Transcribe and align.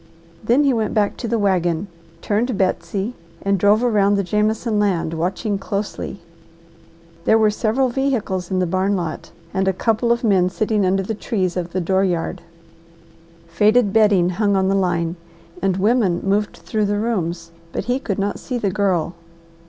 Then 0.43 0.63
he 0.63 0.73
went 0.73 0.95
back 0.95 1.15
to 1.17 1.27
the 1.27 1.37
wagon, 1.37 1.87
turned 2.23 2.57
Betsy, 2.57 3.13
and 3.43 3.59
drove 3.59 3.83
around 3.83 4.15
the 4.15 4.23
Jameson 4.23 4.79
land 4.79 5.13
watching 5.13 5.59
closely. 5.59 6.21
There 7.25 7.37
were 7.37 7.51
several 7.51 7.89
vehicles 7.89 8.49
in 8.49 8.57
the 8.57 8.65
barn 8.65 8.95
lot, 8.95 9.31
and 9.53 9.67
a 9.67 9.73
couple 9.73 10.11
of 10.11 10.23
men 10.23 10.49
sitting 10.49 10.87
under 10.87 11.03
the 11.03 11.13
trees 11.13 11.55
of 11.55 11.71
the 11.71 11.81
door 11.81 12.03
yard. 12.03 12.41
Faded 13.45 13.93
bedding 13.93 14.29
hung 14.31 14.55
on 14.55 14.69
the 14.69 14.73
line 14.75 15.17
and 15.61 15.77
women 15.77 16.19
moved 16.23 16.57
through 16.57 16.85
the 16.85 16.97
rooms, 16.97 17.51
but 17.71 17.85
he 17.85 17.99
could 17.99 18.17
not 18.17 18.39
see 18.39 18.57
the 18.57 18.71
Girl. 18.71 19.13